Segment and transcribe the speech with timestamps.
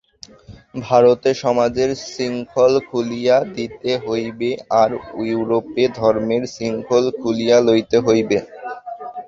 [0.81, 4.49] ভারতে সমাজের শৃঙ্খল খুলিয়া দিতে হইবে,
[4.81, 4.89] আর
[5.25, 8.37] ইউরোপে ধর্মের শৃঙ্খল খুলিয়া লইতে হইবে।